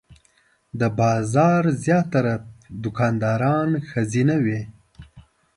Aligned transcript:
د 0.79 0.81
بازار 0.99 1.63
زیاتره 1.83 2.33
دوکانداران 2.83 3.69
ښځینه 3.89 4.35
وې. 4.45 4.61